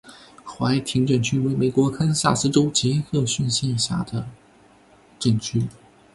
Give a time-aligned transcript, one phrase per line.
[0.43, 4.27] 怀廷镇区为美国堪萨斯州杰克逊县辖下的
[5.19, 5.67] 镇区。